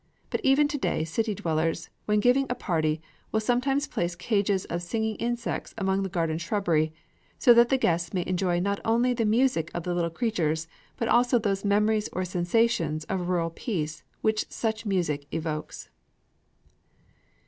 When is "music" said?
9.25-9.69, 14.87-15.27